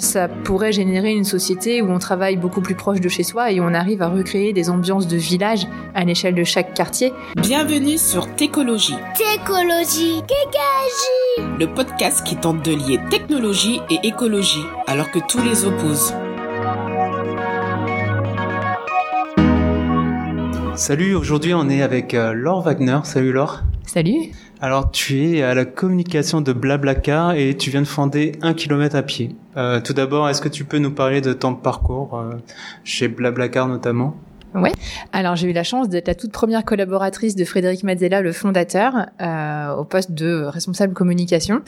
[0.00, 3.60] Ça pourrait générer une société où on travaille beaucoup plus proche de chez soi et
[3.60, 7.12] on arrive à recréer des ambiances de village à l'échelle de chaque quartier.
[7.36, 8.96] Bienvenue sur Técologie.
[9.14, 15.66] Técologie, Kékagie Le podcast qui tente de lier technologie et écologie alors que tous les
[15.66, 16.14] opposent.
[20.76, 23.00] Salut, aujourd'hui on est avec euh, Laure Wagner.
[23.04, 23.64] Salut Laure.
[23.92, 24.30] Salut.
[24.60, 28.94] Alors tu es à la communication de Blablacar et tu viens de fonder un kilomètre
[28.94, 29.34] à pied.
[29.56, 32.36] Euh, tout d'abord, est-ce que tu peux nous parler de ton parcours euh,
[32.84, 34.14] chez Blablacar notamment?
[34.54, 34.70] Ouais.
[35.12, 38.94] Alors j'ai eu la chance d'être la toute première collaboratrice de Frédéric Mazzella, le fondateur,
[39.20, 41.60] euh, au poste de responsable communication.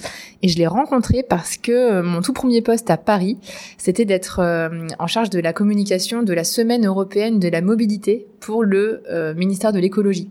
[0.43, 3.39] Et je l'ai rencontré parce que mon tout premier poste à Paris,
[3.79, 8.29] c'était d'être euh, en charge de la communication de la Semaine européenne de la mobilité
[8.39, 10.29] pour le euh, ministère de l'écologie.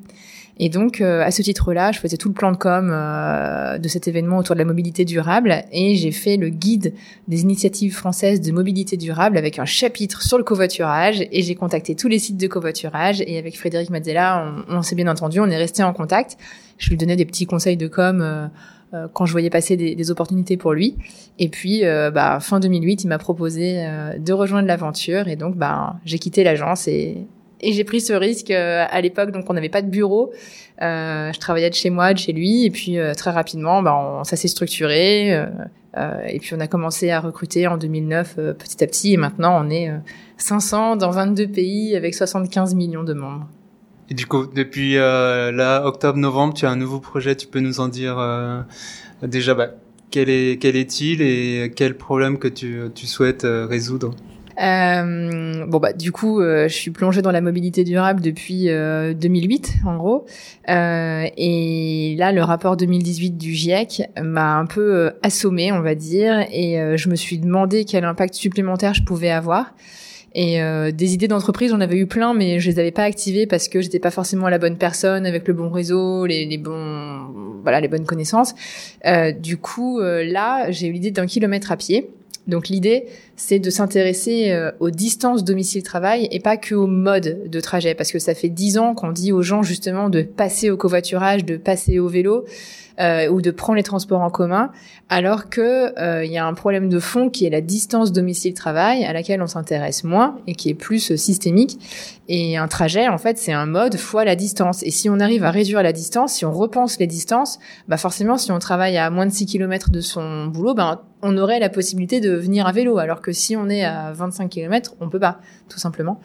[0.57, 3.87] Et donc, euh, à ce titre-là, je faisais tout le plan de com euh, de
[3.87, 6.93] cet événement autour de la mobilité durable et j'ai fait le guide
[7.27, 11.95] des initiatives françaises de mobilité durable avec un chapitre sur le covoiturage et j'ai contacté
[11.95, 15.57] tous les sites de covoiturage et avec Frédéric Mazzella, on, s'est bien entendu, on est
[15.57, 16.37] resté en contact.
[16.77, 18.21] Je lui donnais des petits conseils de com.
[18.21, 18.47] Euh,
[18.93, 20.97] euh quand je voyais passer des, des, opportunités pour lui.
[21.39, 25.29] Et puis, euh, bah, fin 2008, il m'a proposé euh, de rejoindre l'aventure.
[25.29, 27.25] Et donc, bah, j'ai quitté l'agence et,
[27.61, 30.31] et j'ai pris ce risque euh, à l'époque, donc on n'avait pas de bureau.
[30.81, 34.23] Euh, je travaillais de chez moi, de chez lui, et puis euh, très rapidement, on,
[34.23, 35.45] ça s'est structuré.
[36.27, 39.61] Et puis on a commencé à recruter en 2009 euh, petit à petit, et maintenant
[39.63, 39.91] on est
[40.37, 43.47] 500 dans 22 pays avec 75 millions de membres.
[44.09, 47.35] Et du coup, depuis là, octobre-novembre, tu as un nouveau projet.
[47.35, 48.17] Tu peux nous en dire
[49.21, 49.69] déjà bah,
[50.09, 54.13] quel est quel est-il et quel problème que tu, souhaites résoudre?
[54.61, 59.75] Bon bah du coup, euh, je suis plongée dans la mobilité durable depuis euh, 2008
[59.85, 60.25] en gros,
[60.69, 65.95] euh, et là le rapport 2018 du GIEC m'a un peu euh, assommée, on va
[65.95, 69.73] dire, et euh, je me suis demandé quel impact supplémentaire je pouvais avoir.
[70.33, 73.47] Et euh, des idées d'entreprise, j'en avais eu plein, mais je les avais pas activées
[73.47, 77.59] parce que j'étais pas forcément la bonne personne avec le bon réseau, les, les bons,
[77.63, 78.53] voilà, les bonnes connaissances.
[79.05, 82.09] Euh, du coup, euh, là, j'ai eu l'idée d'un kilomètre à pied.
[82.47, 87.59] Donc l'idée, c'est de s'intéresser euh, aux distances domicile-travail et pas que au mode de
[87.59, 90.77] trajet, parce que ça fait dix ans qu'on dit aux gens justement de passer au
[90.77, 92.45] covoiturage, de passer au vélo
[93.01, 94.71] euh, ou de prendre les transports en commun,
[95.09, 99.03] alors que euh, il y a un problème de fond qui est la distance domicile-travail
[99.03, 101.79] à laquelle on s'intéresse moins et qui est plus systémique.
[102.29, 104.83] Et un trajet, en fait, c'est un mode fois la distance.
[104.83, 108.37] Et si on arrive à réduire la distance, si on repense les distances, bah forcément,
[108.37, 111.69] si on travaille à moins de 6 km de son boulot, bah, on aurait la
[111.69, 115.19] possibilité de venir à vélo, alors que si on est à 25 km, on peut
[115.19, 115.39] pas,
[115.69, 116.19] tout simplement.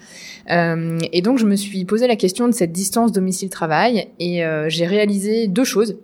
[0.50, 4.68] Euh, et donc, je me suis posé la question de cette distance domicile-travail et euh,
[4.68, 5.96] j'ai réalisé deux choses.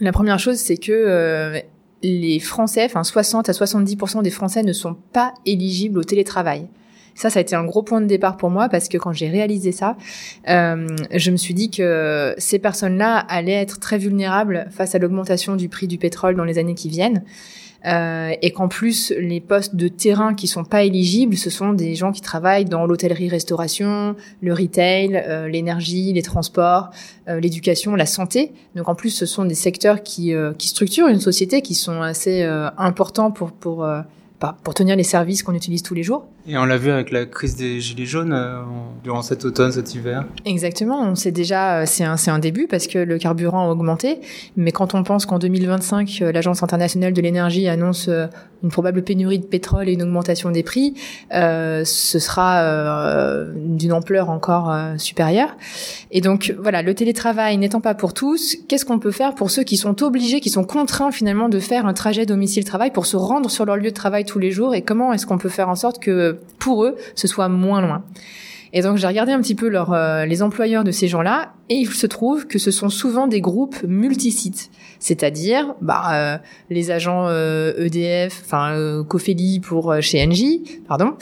[0.00, 1.60] La première chose, c'est que euh,
[2.02, 6.68] les Français, enfin 60 à 70% des Français ne sont pas éligibles au télétravail.
[7.14, 9.28] Ça, ça a été un gros point de départ pour moi parce que quand j'ai
[9.28, 9.96] réalisé ça,
[10.48, 15.56] euh, je me suis dit que ces personnes-là allaient être très vulnérables face à l'augmentation
[15.56, 17.22] du prix du pétrole dans les années qui viennent.
[17.86, 21.94] Euh, et qu'en plus les postes de terrain qui sont pas éligibles, ce sont des
[21.94, 26.90] gens qui travaillent dans l'hôtellerie-restauration, le retail, euh, l'énergie, les transports,
[27.28, 28.52] euh, l'éducation, la santé.
[28.74, 32.42] Donc en plus, ce sont des secteurs qui, qui structurent une société, qui sont assez
[32.76, 33.86] importants pour pour
[34.64, 36.26] pour tenir les services qu'on utilise tous les jours.
[36.46, 38.62] Et on l'a vu avec la crise des gilets jaunes euh,
[39.04, 40.24] durant cet automne, cet hiver.
[40.44, 44.20] Exactement, on sait déjà, c'est un, c'est un début parce que le carburant a augmenté,
[44.56, 48.08] mais quand on pense qu'en 2025, l'Agence internationale de l'énergie annonce
[48.62, 50.94] une probable pénurie de pétrole et une augmentation des prix,
[51.32, 55.56] euh, ce sera euh, d'une ampleur encore euh, supérieure.
[56.10, 59.62] Et donc voilà, le télétravail n'étant pas pour tous, qu'est-ce qu'on peut faire pour ceux
[59.62, 63.50] qui sont obligés, qui sont contraints finalement de faire un trajet domicile-travail pour se rendre
[63.50, 65.74] sur leur lieu de travail tous les jours et comment est-ce qu'on peut faire en
[65.74, 68.04] sorte que pour eux ce soit moins loin.
[68.72, 71.88] Et donc j'ai regardé un petit peu euh, les employeurs de ces gens-là, et il
[71.88, 76.38] se trouve que ce sont souvent des groupes multisites, c'est-à-dire bah, euh,
[76.68, 81.12] les agents euh, EDF, enfin euh, Cofeli pour euh, chez Engie, pardon.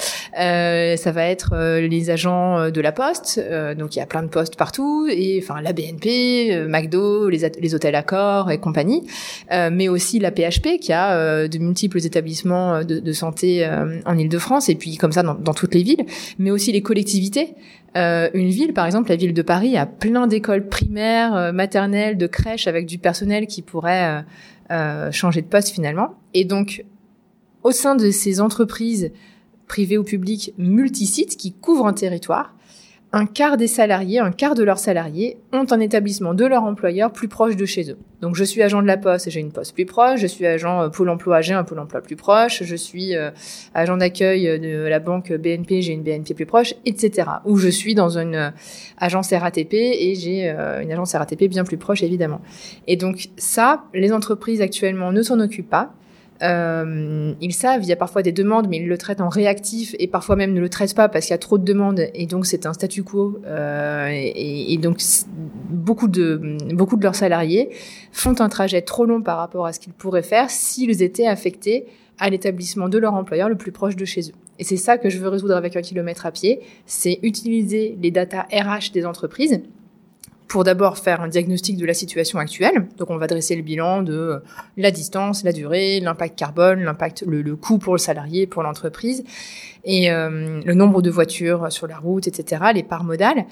[0.41, 3.41] Euh, ça va être les agents de la Poste,
[3.77, 7.75] donc il y a plein de postes partout, et enfin la BNP, McDo, les, les
[7.75, 9.07] hôtels Accor et compagnie,
[9.51, 13.69] mais aussi la PHP qui a de multiples établissements de, de santé
[14.07, 16.07] en Île-de-France, et puis comme ça dans, dans toutes les villes,
[16.39, 17.55] mais aussi les collectivités.
[17.99, 22.17] Euh, une ville, par exemple, la ville de Paris, a plein d'écoles primaires, euh, maternelles,
[22.17, 24.25] de crèches avec du personnel qui pourrait
[24.71, 26.15] euh, changer de poste finalement.
[26.33, 26.85] Et donc,
[27.65, 29.11] au sein de ces entreprises
[29.67, 32.55] privées ou publiques multisites qui couvrent un territoire,
[33.13, 37.11] un quart des salariés, un quart de leurs salariés ont un établissement de leur employeur
[37.11, 37.97] plus proche de chez eux.
[38.21, 40.47] Donc je suis agent de la poste et j'ai une poste plus proche, je suis
[40.47, 43.31] agent euh, pôle emploi, j'ai un pôle emploi plus proche, je suis euh,
[43.73, 47.29] agent d'accueil de la banque BNP, j'ai une BNP plus proche, etc.
[47.47, 48.51] Ou je suis dans une euh,
[48.99, 52.43] agence RATP et j'ai une agence RATP bien plus proche évidemment.
[52.87, 55.95] Et donc ça, les entreprises actuellement ne s'en occupent pas.
[56.43, 59.95] Euh, ils savent, il y a parfois des demandes, mais ils le traitent en réactif
[59.99, 62.27] et parfois même ne le traitent pas parce qu'il y a trop de demandes et
[62.27, 63.41] donc c'est un statu quo.
[63.47, 65.01] Euh, et, et, donc
[65.71, 67.71] beaucoup de beaucoup de leurs salariés
[68.13, 71.87] font un trajet trop long par rapport à ce qu'ils pourraient faire s'ils étaient affectés
[72.19, 74.35] à l'établissement de leur employeur le plus proche de chez eux.
[74.59, 78.11] Et c'est ça que je veux résoudre avec un kilomètre à pied, c'est utiliser les
[78.11, 79.61] datas RH des entreprises
[80.49, 82.89] pour d'abord faire un diagnostic de la situation actuelle.
[82.97, 84.39] Donc on va dresser le bilan de euh,
[84.79, 89.25] la distance, la durée, l'impact carbone, l'impact, le, coût pour le salarié, pour l'entreprise,
[89.85, 93.45] et euh, le nombre de voitures sur la route, etc., les parts modales,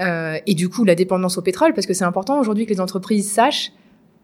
[0.00, 2.80] euh, et du coup la dépendance au pétrole, parce que c'est important aujourd'hui que les
[2.80, 3.72] entreprises sachent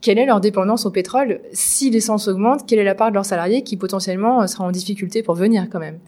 [0.01, 1.41] quelle est leur dépendance au pétrole.
[1.53, 5.23] Si l'essence augmente, quelle est la part de leurs salariés qui potentiellement sera en difficulté
[5.23, 5.99] pour venir quand même.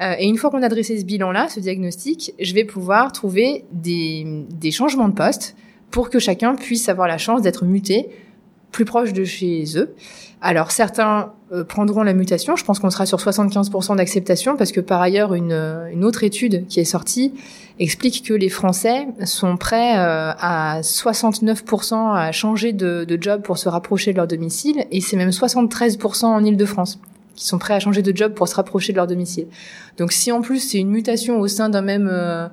[0.00, 3.64] Euh, et une fois qu'on a dressé ce bilan-là, ce diagnostic, je vais pouvoir trouver
[3.72, 5.56] des, des changements de poste
[5.90, 8.08] pour que chacun puisse avoir la chance d'être muté
[8.70, 9.94] plus proche de chez eux.
[10.40, 14.80] Alors certains euh, prendront la mutation, je pense qu'on sera sur 75% d'acceptation parce que
[14.80, 15.52] par ailleurs une,
[15.92, 17.32] une, autre étude qui est sortie
[17.80, 23.58] explique que les Français sont prêts euh, à 69% à changer de, de, job pour
[23.58, 27.00] se rapprocher de leur domicile et c'est même 73% en Ile-de-France
[27.38, 29.46] qui sont prêts à changer de job pour se rapprocher de leur domicile.
[29.96, 32.48] Donc si en plus c'est une mutation au sein d'un même euh,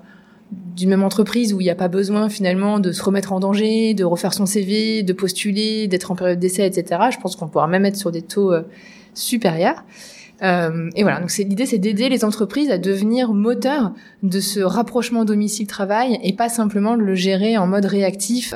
[0.76, 3.96] d'une même entreprise où il n'y a pas besoin finalement de se remettre en danger,
[3.96, 7.02] de refaire son CV, de postuler, d'être en période d'essai, etc.
[7.12, 8.62] Je pense qu'on pourra même être sur des taux euh,
[9.16, 9.84] supérieurs.
[10.44, 13.92] Euh, et voilà, donc l'idée, c'est d'aider les entreprises à devenir moteurs
[14.22, 18.54] de ce rapprochement domicile-travail et pas simplement de le gérer en mode réactif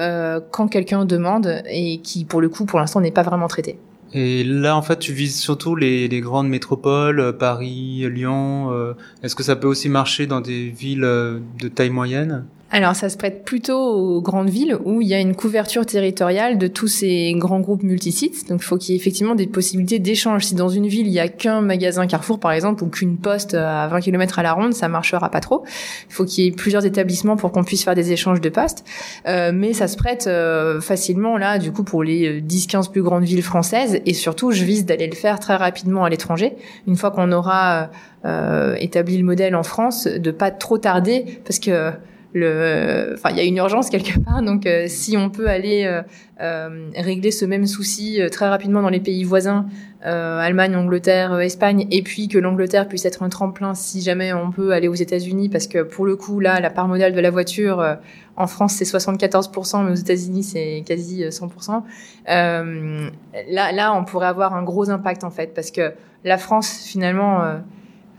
[0.52, 3.80] quand quelqu'un demande et qui, pour le coup, pour l'instant, n'est pas vraiment traité.
[4.14, 8.72] Et là, en fait, tu vises surtout les, grandes métropoles, euh, Paris, Lyon.
[8.72, 12.46] Euh, est-ce que ça peut aussi marcher dans des villes euh, de taille moyenne?
[12.72, 16.60] Alors ça se prête plutôt aux grandes villes où il y a une couverture territoriale
[16.60, 18.48] de tous ces grands groupes multisites.
[18.48, 20.46] Donc il faut qu'il y ait effectivement des possibilités d'échange.
[20.46, 23.56] Si dans une ville il y a qu'un magasin Carrefour par exemple ou qu'une poste
[23.56, 25.64] à 20 km à la ronde, ça marchera pas trop.
[26.10, 28.84] Il faut qu'il y ait plusieurs établissements pour qu'on puisse faire des échanges de postes.
[29.28, 33.24] Euh, mais ça se prête euh, facilement là du coup pour les 10-15 plus grandes
[33.24, 36.56] villes françaises et surtout je vise d'aller le faire très rapidement à l'étranger.
[36.88, 37.90] Une fois qu'on aura
[38.26, 41.92] euh, établi le modèle en France, de pas trop tarder parce que
[42.34, 44.42] le, enfin, il y a une urgence quelque part.
[44.42, 46.02] Donc, euh, si on peut aller euh,
[46.42, 49.66] euh régler ce même souci euh, très rapidement dans les pays voisins,
[50.02, 54.72] Allemagne, Angleterre, Espagne, et puis que l'Angleterre puisse être un tremplin si jamais on peut
[54.72, 57.98] aller aux États-Unis, parce que pour le coup, là, la part modale de la voiture
[58.38, 61.84] en France c'est 74%, mais aux États-Unis c'est quasi 100%.
[62.28, 65.92] là, là, on pourrait avoir un gros impact en fait, parce que
[66.24, 67.60] la France finalement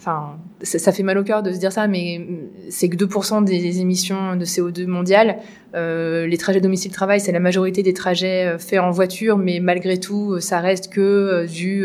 [0.00, 2.26] enfin, ça, fait mal au cœur de se dire ça, mais
[2.70, 5.36] c'est que 2% des émissions de CO2 mondiales.
[5.74, 10.00] Euh, les trajets domicile-travail, c'est la majorité des trajets euh, faits en voiture, mais malgré
[10.00, 11.84] tout, euh, ça reste que du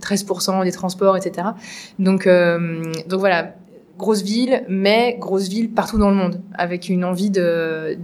[0.00, 1.48] 13% des transports, etc.
[1.98, 2.28] Donc,
[3.08, 3.54] donc voilà,
[3.98, 7.96] grosse ville, mais grosse ville partout dans le monde, avec une envie d'aller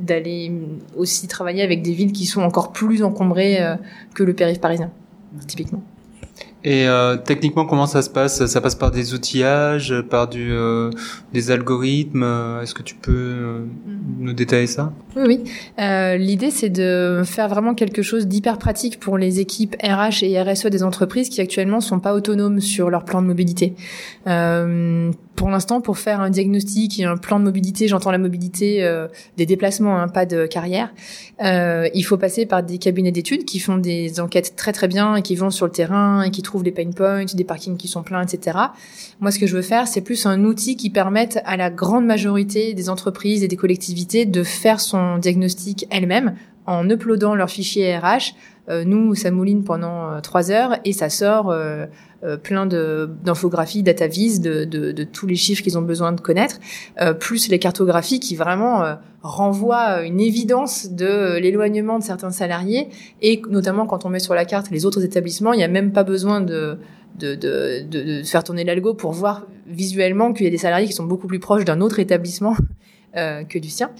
[0.00, 0.52] d'aller
[0.96, 3.58] aussi travailler avec des villes qui sont encore plus encombrées
[4.14, 4.90] que le périph' parisien,
[5.46, 5.82] typiquement.
[6.64, 8.46] Et euh, techniquement, comment ça se passe?
[8.46, 10.90] Ça passe par des outillages, par du, euh,
[11.34, 12.24] des algorithmes?
[12.62, 13.58] Est-ce que tu peux euh,
[14.18, 14.90] nous détailler ça?
[15.14, 15.44] Oui, oui.
[15.78, 20.40] Euh, L'idée, c'est de faire vraiment quelque chose d'hyper pratique pour les équipes RH et
[20.40, 23.74] RSE des entreprises qui actuellement sont pas autonomes sur leur plan de mobilité.
[25.36, 29.08] Pour l'instant, pour faire un diagnostic et un plan de mobilité, j'entends la mobilité euh,
[29.36, 30.92] des déplacements, hein, pas de carrière.
[31.42, 35.16] Euh, il faut passer par des cabinets d'études qui font des enquêtes très très bien
[35.16, 37.88] et qui vont sur le terrain et qui trouvent les pain points, des parkings qui
[37.88, 38.58] sont pleins, etc.
[39.20, 42.06] Moi, ce que je veux faire, c'est plus un outil qui permette à la grande
[42.06, 46.34] majorité des entreprises et des collectivités de faire son diagnostic elles-mêmes
[46.66, 48.34] en uploadant leur fichier RH.
[48.70, 51.86] Euh, nous, ça mouline pendant euh, trois heures et ça sort euh,
[52.42, 56.58] plein d'infographies, data vis de, de, tous les chiffres qu'ils ont besoin de connaître,
[57.00, 62.88] euh, plus les cartographies qui vraiment euh, renvoient une évidence de l'éloignement de certains salariés
[63.22, 65.92] et notamment quand on met sur la carte les autres établissements, il n'y a même
[65.92, 66.78] pas besoin de
[67.18, 71.04] de, de, faire tourner l'algo pour voir visuellement qu'il y a des salariés qui sont
[71.04, 72.56] beaucoup plus proches d'un autre établissement
[73.16, 73.90] euh, que du sien.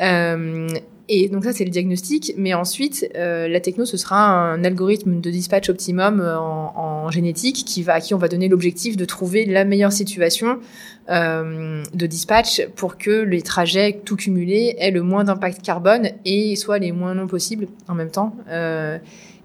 [0.00, 0.68] Euh,
[1.12, 5.20] et donc ça c'est le diagnostic, mais ensuite euh, la techno ce sera un algorithme
[5.20, 9.04] de dispatch optimum euh, en, génétique qui va à qui on va donner l'objectif de
[9.04, 10.60] trouver la meilleure situation
[11.08, 16.54] euh, de dispatch pour que les trajets tout cumulés aient le moins d'impact carbone et
[16.54, 18.36] soient les moins longs possibles en même temps.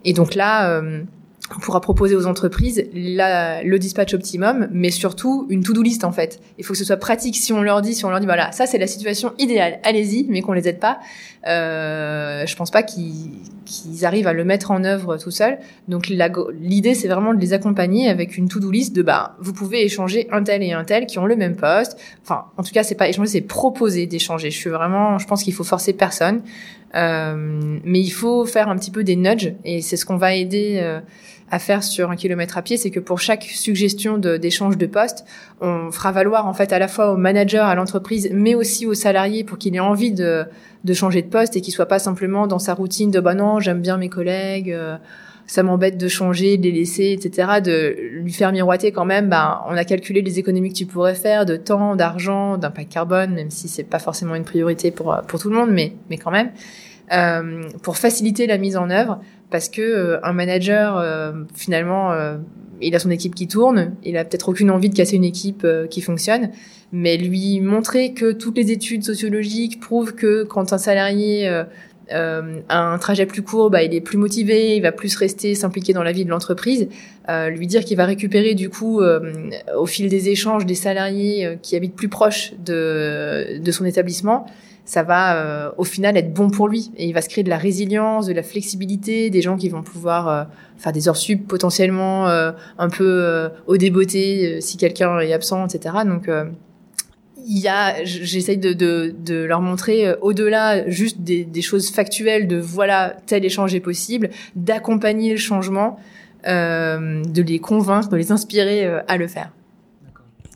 [0.03, 0.84] Et donc là,
[1.55, 6.11] on pourra proposer aux entreprises la, le dispatch optimum, mais surtout une to-do list en
[6.11, 6.39] fait.
[6.57, 7.35] Il faut que ce soit pratique.
[7.35, 10.25] Si on leur dit, si on leur dit, voilà, ça c'est la situation idéale, allez-y,
[10.29, 10.99] mais qu'on les aide pas,
[11.47, 13.31] euh, je pense pas qu'ils
[13.65, 15.57] qu'ils arrivent à le mettre en œuvre tout seuls.
[15.87, 19.83] Donc l'idée c'est vraiment de les accompagner avec une to-do list de bah vous pouvez
[19.83, 21.97] échanger un tel et un tel qui ont le même poste.
[22.23, 24.51] Enfin, en tout cas c'est pas échanger, c'est proposer d'échanger.
[24.51, 26.41] Je suis vraiment, je pense qu'il faut forcer personne,
[26.95, 30.33] euh, mais il faut faire un petit peu des nudges et c'est ce qu'on va
[30.33, 30.79] aider.
[30.81, 30.99] Euh,
[31.51, 35.25] à faire sur un kilomètre à pied, c'est que pour chaque suggestion d'échange de, poste,
[35.61, 38.95] on fera valoir en fait à la fois au manager, à l'entreprise, mais aussi aux
[38.95, 40.45] salariés pour qu'il ait envie de,
[40.83, 43.59] de changer de poste et qu'il soit pas simplement dans sa routine de bah non,
[43.59, 44.71] j'aime bien mes collègues.
[44.71, 44.97] Euh,
[45.47, 47.61] ça m'embête de changer, de les laisser, etc.
[47.63, 51.13] De lui faire miroiter quand même, bah, on a calculé les économies que tu pourrais
[51.13, 55.39] faire de temps, d'argent, d'impact carbone, même si c'est pas forcément une priorité pour pour
[55.39, 56.49] tout le monde, mais mais quand même,
[57.83, 59.19] pour faciliter la mise en œuvre
[59.50, 62.38] parce que euh, un manager euh, finalement euh,
[62.81, 65.65] il a son équipe qui tourne, il a peut-être aucune envie de casser une équipe
[65.89, 66.50] qui fonctionne,
[66.91, 71.50] mais lui montrer que toutes les études sociologiques prouvent que quand un salarié
[72.12, 75.93] euh, un trajet plus court, bah, il est plus motivé, il va plus rester, s'impliquer
[75.93, 76.89] dans la vie de l'entreprise.
[77.29, 81.77] Euh, lui dire qu'il va récupérer du coup, au fil des échanges, des salariés qui
[81.77, 84.47] habitent plus proches de, de son établissement,
[84.85, 87.49] ça va euh, au final être bon pour lui et il va se créer de
[87.49, 90.43] la résilience, de la flexibilité, des gens qui vont pouvoir euh,
[90.77, 95.95] faire des heures sub potentiellement euh, un peu au débeauté si quelqu'un est absent, etc.
[96.05, 96.29] Donc
[97.47, 102.47] il y a, j'essaye de, de, de, leur montrer au-delà juste des, des, choses factuelles
[102.47, 105.99] de voilà tel échange est possible, d'accompagner le changement,
[106.45, 109.51] de les convaincre, de les inspirer à le faire.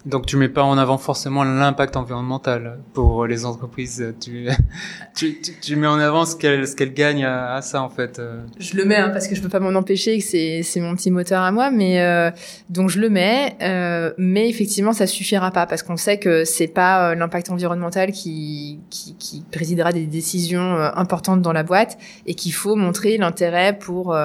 [0.05, 4.13] Donc tu mets pas en avant forcément l'impact environnemental pour les entreprises.
[4.21, 4.47] Tu,
[5.15, 8.17] tu, tu, mets en avant ce qu'elles ce gagnent à, ça en fait.
[8.17, 8.41] Euh.
[8.59, 11.11] Je le mets hein, parce que je peux pas m'en empêcher, c'est c'est mon petit
[11.11, 12.31] moteur à moi, mais euh,
[12.69, 13.57] donc je le mets.
[13.61, 18.11] Euh, mais effectivement, ça suffira pas parce qu'on sait que c'est pas euh, l'impact environnemental
[18.13, 23.77] qui, qui qui présidera des décisions importantes dans la boîte et qu'il faut montrer l'intérêt
[23.77, 24.15] pour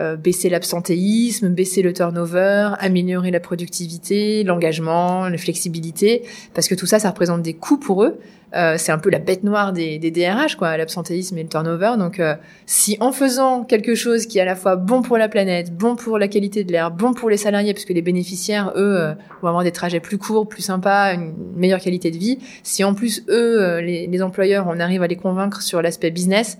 [0.00, 6.22] euh, baisser l'absentéisme, baisser le turnover, améliorer la productivité, l'engagement, la flexibilité,
[6.54, 8.18] parce que tout ça, ça représente des coûts pour eux.
[8.54, 11.92] Euh, c'est un peu la bête noire des, DRH, quoi, l'absentéisme et le turnover.
[11.98, 12.34] Donc, euh,
[12.66, 15.94] si en faisant quelque chose qui est à la fois bon pour la planète, bon
[15.94, 19.48] pour la qualité de l'air, bon pour les salariés, parce que les bénéficiaires, eux, vont
[19.48, 22.38] avoir des trajets plus courts, plus sympas, une meilleure qualité de vie.
[22.62, 26.58] Si en plus eux, les, employeurs, on arrive à les convaincre sur l'aspect business,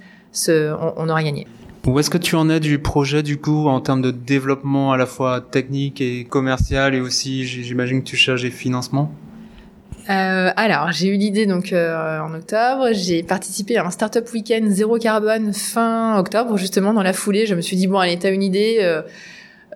[0.49, 1.47] on, on aura gagné.
[1.87, 4.97] Où est-ce que tu en es du projet du coup en termes de développement à
[4.97, 9.13] la fois technique et commercial et aussi j'imagine que tu cherches des financements?
[10.09, 12.89] Euh, alors, j'ai eu l'idée donc euh, en octobre.
[12.93, 16.57] J'ai participé à un startup week-end zéro carbone fin octobre.
[16.57, 18.79] Justement, dans la foulée, je me suis dit bon, allez, t'as une idée.
[18.81, 19.03] Euh,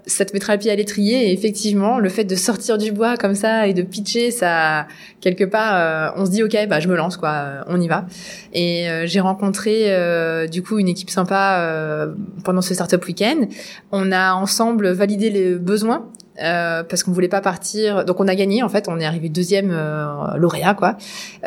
[0.06, 1.28] ça te mettra le pied à l'étrier.
[1.28, 4.86] Et effectivement, le fait de sortir du bois comme ça et de pitcher, ça
[5.20, 7.88] quelque part, euh, on se dit ok, bah je me lance quoi, euh, on y
[7.88, 8.06] va.
[8.52, 9.94] Et euh, j'ai rencontré
[10.48, 12.12] du coup une équipe sympa
[12.44, 13.46] pendant ce startup week-end.
[13.92, 16.08] On a ensemble validé les besoins
[16.42, 18.04] euh, parce qu'on voulait pas partir.
[18.04, 20.96] Donc on a gagné en fait, on est arrivé deuxième euh, lauréat quoi,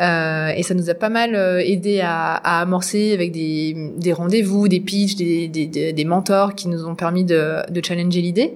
[0.00, 4.12] euh, et ça nous a pas mal euh, aidé à, à, amorcer avec des, des
[4.12, 8.54] rendez-vous, des pitchs, des, des, des, mentors qui nous ont permis de, de challenger l'idée.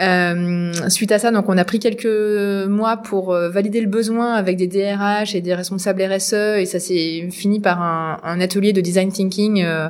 [0.00, 4.56] Euh, suite à ça, donc on a pris quelques mois pour valider le besoin avec
[4.56, 8.80] des DRH et des responsables RSE, et ça s'est fini par un, un, atelier de
[8.80, 9.62] design thinking.
[9.62, 9.88] Euh,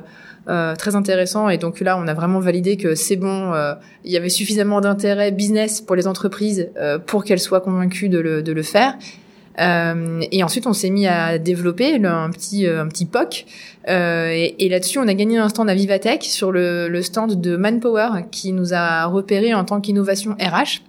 [0.74, 1.48] très intéressant.
[1.48, 3.52] Et donc là, on a vraiment validé que c'est bon.
[3.52, 8.08] Euh, il y avait suffisamment d'intérêt business pour les entreprises euh, pour qu'elles soient convaincues
[8.08, 8.94] de le, de le faire.
[9.58, 13.44] et ensuite, on s'est mis à développer un petit un petit POC.
[13.88, 17.56] et, et là-dessus, on a gagné un stand à Vivatech sur le, le stand de
[17.56, 20.80] Manpower qui nous a repéré en tant qu'innovation RH.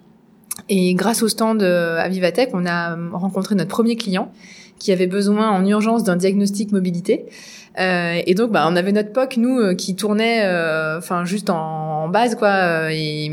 [0.68, 4.32] Et grâce au stand à Vivatech, on a rencontré notre premier client
[4.82, 7.26] qui avait besoin en urgence d'un diagnostic mobilité.
[7.78, 11.48] Euh, et donc, bah, on avait notre POC, nous, euh, qui tournait, euh, enfin, juste
[11.50, 13.30] en, base, quoi, et,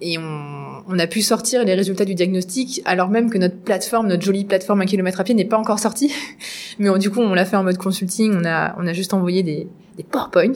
[0.00, 4.06] et on, on, a pu sortir les résultats du diagnostic, alors même que notre plateforme,
[4.06, 6.12] notre jolie plateforme un kilomètre à pied, n'est pas encore sortie.
[6.78, 8.32] Mais du coup, on l'a fait en mode consulting.
[8.40, 10.52] On a, on a juste envoyé des, des PowerPoint.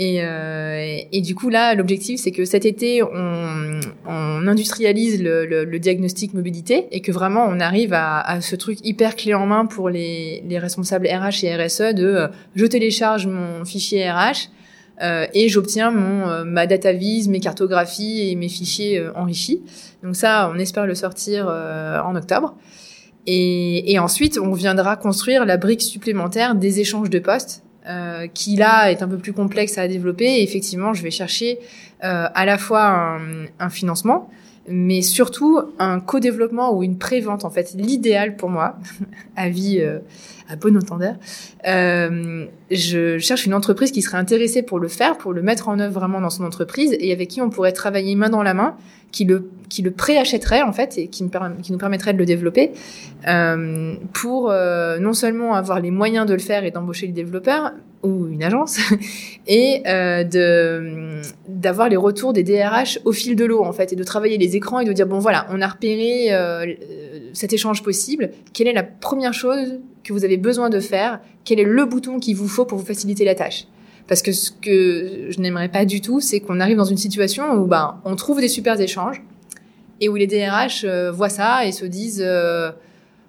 [0.00, 5.44] Et, euh, et, du coup là, l'objectif c'est que cet été on, on industrialise le,
[5.44, 9.34] le, le, diagnostic mobilité et que vraiment on arrive à, à, ce truc hyper clé
[9.34, 14.08] en main pour les, les responsables RH et RSE de euh, je télécharge mon fichier
[14.08, 14.50] RH
[15.00, 19.62] euh, et j'obtiens mon euh, ma data vise, mes cartographies et mes fichiers euh, enrichis.
[20.02, 22.56] Donc ça, on espère le sortir en octobre.
[23.26, 28.56] Et, et, ensuite, on viendra construire la brique supplémentaire des échanges de postes euh, qui
[28.56, 30.42] là est un peu plus complexe à développer.
[30.42, 31.58] Effectivement, je vais chercher
[32.04, 34.28] euh, à la fois un, un, financement,
[34.68, 37.44] mais surtout un co-développement ou une pré-vente.
[37.46, 38.76] En fait, l'idéal pour moi,
[39.36, 40.00] à vie euh,
[40.48, 41.14] à bon entendeur,
[41.66, 45.78] euh, je cherche une entreprise qui serait intéressée pour le faire, pour le mettre en
[45.78, 48.76] œuvre vraiment dans son entreprise et avec qui on pourrait travailler main dans la main,
[49.12, 52.72] qui le préachèterait en fait et qui, nous permettrait de le développer
[53.26, 57.72] euh, pour euh, non seulement avoir les moyens de le faire et d'embaucher le développeur
[58.02, 58.78] ou une agence
[59.46, 64.04] et de d'avoir les retours des DRH au fil de l'eau en fait et de
[64.04, 66.28] travailler les écrans et de dire bon voilà on a repéré
[67.32, 68.30] cet échange possible.
[68.52, 69.78] Quelle est la première chose
[70.08, 72.86] que vous avez besoin de faire quel est le bouton qu'il vous faut pour vous
[72.86, 73.66] faciliter la tâche
[74.08, 77.52] parce que ce que je n'aimerais pas du tout, c'est qu'on arrive dans une situation
[77.52, 79.22] où ben, on trouve des super échanges
[80.00, 82.70] et où les DRH euh, voient ça et se disent euh,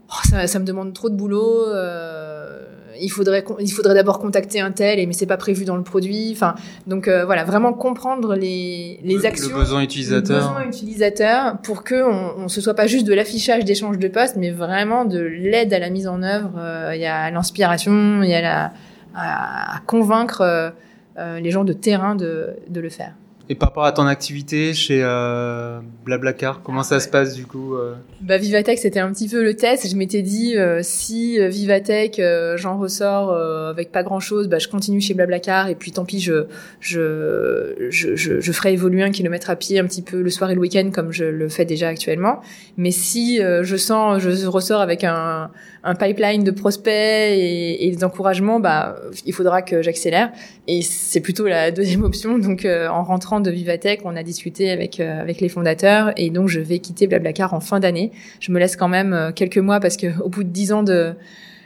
[0.10, 1.68] oh, ça, me demande trop de boulot.
[1.68, 2.69] Euh,
[3.02, 5.84] il faudrait il faudrait d'abord contacter un tel et mais c'est pas prévu dans le
[5.84, 6.32] produit.
[6.34, 6.56] Enfin
[6.88, 11.84] donc euh, voilà vraiment comprendre les les actions, le besoin utilisateur, le besoin utilisateur pour
[11.84, 15.20] que on, on se soit pas juste de l'affichage d'échange de postes, mais vraiment de
[15.20, 16.52] l'aide à la mise en œuvre.
[16.94, 18.72] Il y a l'inspiration, il y a la
[19.14, 20.70] à, à convaincre euh,
[21.18, 23.14] euh, les gens de terrain de, de le faire.
[23.52, 27.74] Et par rapport à ton activité chez euh, Blablacar, comment ça se passe du coup
[27.74, 29.90] euh Bah Vivatech c'était un petit peu le test.
[29.90, 34.60] Je m'étais dit euh, si euh, Vivatech euh, j'en ressors avec pas grand chose, bah
[34.60, 36.46] je continue chez Blablacar et puis tant pis je
[36.80, 40.52] je je, je, je ferai évoluer un kilomètre à pied un petit peu le soir
[40.52, 42.42] et le week-end comme je le fais déjà actuellement.
[42.78, 45.50] Mais si je sens je ressors avec un
[45.84, 48.96] un pipeline de prospects et, et des encouragements, bah
[49.26, 50.32] il faudra que j'accélère.
[50.68, 52.38] Et c'est plutôt la deuxième option.
[52.38, 56.48] Donc en rentrant de Vivatech, on a discuté avec euh, avec les fondateurs et donc
[56.48, 58.12] je vais quitter Blablacar en fin d'année.
[58.40, 60.84] Je me laisse quand même euh, quelques mois parce que au bout de dix ans
[60.84, 61.14] de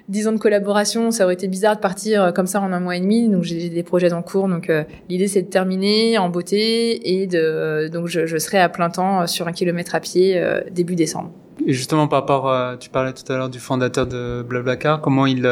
[0.10, 2.80] dix ans de collaboration, ça aurait été bizarre de partir euh, comme ça en un
[2.80, 3.30] mois et demi.
[3.30, 4.48] Donc j'ai des projets en cours.
[4.48, 4.72] Donc
[5.10, 9.28] l'idée c'est de terminer en beauté et de donc je, je, serai à plein temps
[9.28, 10.42] sur un kilomètre à pied
[10.72, 11.32] début décembre.
[11.66, 15.26] Et justement par rapport, à, tu parlais tout à l'heure du fondateur de Blablacar, comment
[15.26, 15.46] il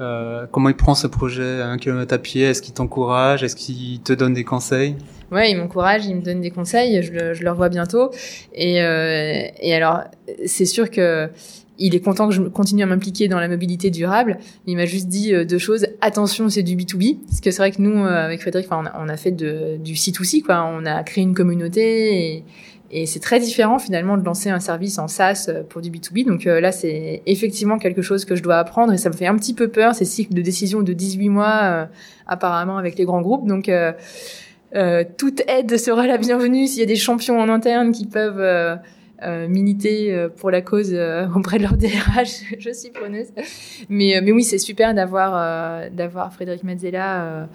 [0.00, 2.44] euh, comment il prend ce projet à un kilomètre à pied?
[2.44, 3.42] Est-ce qu'il t'encourage?
[3.42, 4.96] Est-ce qu'il te donne des conseils?
[5.30, 7.02] Ouais, il m'encourage, il me donne des conseils.
[7.02, 8.10] Je le, je revois bientôt.
[8.54, 10.04] Et, euh, et alors,
[10.46, 11.28] c'est sûr que
[11.80, 14.38] il est content que je continue à m'impliquer dans la mobilité durable.
[14.66, 15.86] Il m'a juste dit euh, deux choses.
[16.02, 17.18] Attention, c'est du B2B.
[17.26, 20.64] Parce que c'est vrai que nous, euh, avec Frédéric, on a, fait du C2C, quoi.
[20.64, 22.44] On a créé une communauté et,
[22.92, 26.26] et c'est très différent finalement de lancer un service en SaaS euh, pour du B2B.
[26.26, 29.26] Donc euh, là, c'est effectivement quelque chose que je dois apprendre et ça me fait
[29.26, 31.86] un petit peu peur, ces cycles de décision de 18 mois euh,
[32.26, 33.46] apparemment avec les grands groupes.
[33.46, 33.70] Donc
[35.18, 38.78] toute aide sera la bienvenue s'il y a des champions en interne qui peuvent
[39.48, 40.96] militer pour la cause
[41.34, 42.44] auprès de leur DRH.
[42.58, 43.28] je suis preneuse.
[43.88, 47.48] Mais, mais oui, c'est super d'avoir d'avoir Frédéric Mazzella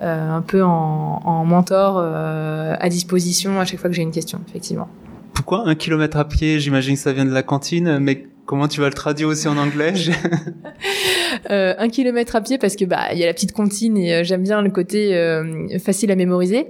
[0.00, 4.40] un peu en, en mentor euh, à disposition à chaque fois que j'ai une question,
[4.48, 4.88] effectivement.
[5.34, 6.60] Pourquoi un kilomètre à pied?
[6.60, 9.56] J'imagine que ça vient de la cantine, mais Comment tu vas le traduire aussi en
[9.56, 9.94] anglais
[11.50, 14.12] euh, Un kilomètre à pied parce que bah il y a la petite comptine et
[14.12, 16.66] euh, j'aime bien le côté euh, facile à mémoriser.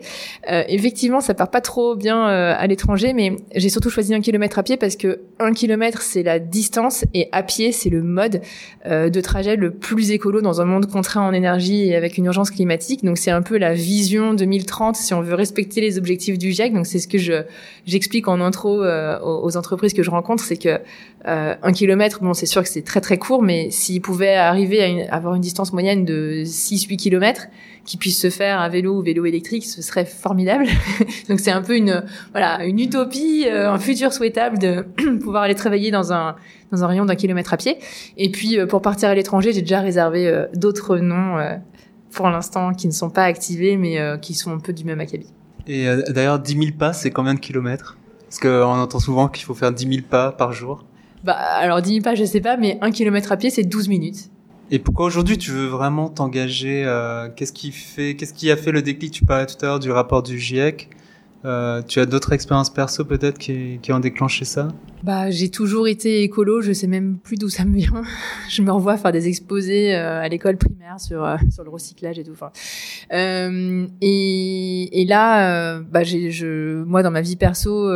[0.46, 4.62] Effectivement, ça part pas trop bien à l'étranger, mais j'ai surtout choisi un kilomètre à
[4.62, 8.42] pied parce que un kilomètre c'est la distance et à pied c'est le mode
[8.86, 12.50] de trajet le plus écolo dans un monde contraint en énergie et avec une urgence
[12.50, 13.04] climatique.
[13.04, 16.74] Donc c'est un peu la vision 2030 si on veut respecter les objectifs du GIEC.
[16.74, 17.44] Donc c'est ce que je
[17.86, 20.78] j'explique en intro aux, entreprises que je rencontre, c'est que
[21.62, 25.14] un kilomètre, bon, c'est sûr que c'est très très court, mais s'il pouvait arriver à,
[25.14, 27.46] avoir une distance moyenne de 6-8 kilomètres,
[27.84, 30.66] qui puisse se faire à vélo ou vélo électrique, ce serait formidable.
[31.28, 34.86] Donc c'est un peu une voilà une utopie, euh, un futur souhaitable de
[35.22, 36.36] pouvoir aller travailler dans un
[36.70, 37.78] dans un rayon d'un kilomètre à pied.
[38.16, 41.38] Et puis euh, pour partir à l'étranger, j'ai déjà réservé euh, d'autres noms
[42.10, 45.32] pour l'instant qui ne sont pas activés, mais qui sont un peu du même acabit.
[45.66, 47.96] Et d'ailleurs, 10 000 pas, c'est combien de kilomètres?
[48.24, 50.84] Parce qu'on entend souvent qu'il faut faire 10 000 pas par jour.
[51.24, 53.88] Bah, alors 10 000 pas, je sais pas, mais un kilomètre à pied, c'est 12
[53.88, 54.30] minutes.
[54.70, 58.72] Et pourquoi aujourd'hui tu veux vraiment t'engager euh, Qu'est-ce qui fait, qu'est-ce qui a fait
[58.72, 59.12] le déclic?
[59.12, 60.88] Tu parlais tout à l'heure du rapport du GIEC.
[61.44, 64.68] Euh, tu as d'autres expériences perso peut-être qui, qui ont déclenché ça?
[65.02, 66.62] Bah, j'ai toujours été écolo.
[66.62, 68.02] Je sais même plus d'où ça me vient.
[68.48, 72.18] je me revois faire des exposés euh, à l'école primaire sur euh, sur le recyclage
[72.18, 72.32] et tout.
[72.32, 72.52] Enfin,
[73.12, 77.90] euh, et, et là, bah, j'ai, je, moi dans ma vie perso,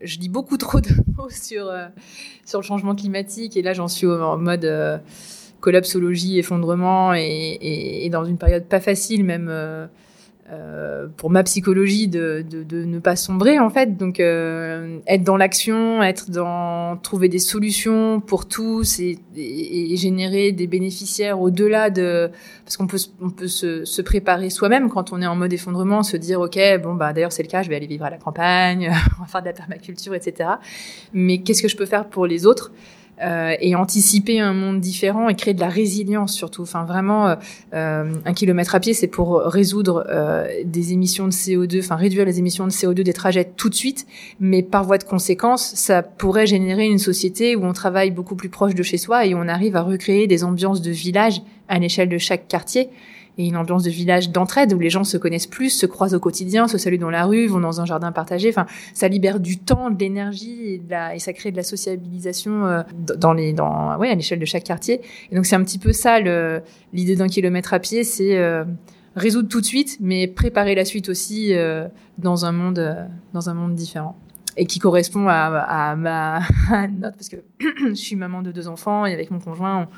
[0.00, 1.72] je lis beaucoup trop de mots sur
[2.44, 3.56] sur le changement climatique.
[3.56, 5.02] Et là, j'en suis en mode
[5.60, 9.50] collapsologie, effondrement, et, et, et, dans une période pas facile même
[10.50, 13.96] euh, pour ma psychologie de, de, de, ne pas sombrer en fait.
[13.96, 20.52] Donc euh, être dans l'action être dans trouver des solutions pour tous et, et, générer
[20.52, 22.30] des bénéficiaires au-delà de
[22.64, 26.02] parce qu'on peut on peut se, se préparer soi-même quand on est en mode effondrement
[26.02, 28.18] se dire ok bon bah d'ailleurs c'est le cas je vais aller vivre à la
[28.18, 30.50] campagne on va faire de la permaculture etc
[31.14, 32.70] mais qu'est-ce que je peux faire pour les autres?
[33.22, 36.62] Euh, et anticiper un monde différent et créer de la résilience surtout.
[36.62, 37.34] Enfin, vraiment, euh,
[37.74, 42.24] euh un kilomètre à pied, c'est pour résoudre euh, des émissions de CO2, enfin réduire
[42.24, 44.06] les émissions de CO2 des trajets tout de suite,
[44.40, 48.48] mais par voie de conséquence, ça pourrait générer une société où on travaille beaucoup plus
[48.48, 52.08] proche de chez soi et on arrive à recréer des ambiances de village à l'échelle
[52.08, 52.88] de chaque quartier
[53.38, 56.20] et une ambiance de village d'entraide où les gens se connaissent plus, se croisent au
[56.20, 58.48] quotidien, se saluent dans la rue, vont dans un jardin partagé.
[58.48, 62.82] Enfin, ça libère du temps, de l'énergie et, ça crée de la sociabilisation euh,
[63.18, 65.00] dans les, dans, ouais, à l'échelle de chaque quartier.
[65.30, 68.64] Et donc c'est un petit peu ça l'idée d'un kilomètre à pied, c'est euh,
[69.16, 73.54] résoudre tout de suite, mais préparer la suite aussi euh, dans un monde, dans un
[73.54, 74.16] monde différent
[74.56, 76.40] et qui correspond à, à ma
[76.88, 77.36] note parce que
[77.88, 79.82] je suis maman de deux enfants et avec mon conjoint.
[79.82, 79.88] On,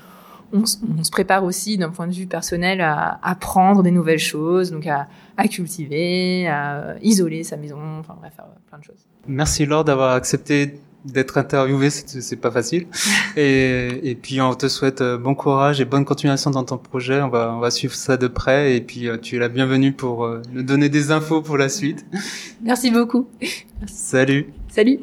[0.53, 4.87] on, se prépare aussi d'un point de vue personnel à apprendre des nouvelles choses, donc
[4.87, 5.09] à,
[5.49, 9.07] cultiver, à isoler sa maison, enfin bref, faire plein de choses.
[9.27, 12.87] Merci Laure d'avoir accepté d'être interviewée, c'est pas facile.
[13.37, 17.23] et, et puis on te souhaite euh, bon courage et bonne continuation dans ton projet.
[17.23, 19.93] On va on va suivre ça de près et puis euh, tu es la bienvenue
[19.93, 22.05] pour euh, nous donner des infos pour la suite.
[22.63, 23.29] Merci beaucoup.
[23.87, 24.49] Salut.
[24.69, 25.01] Salut.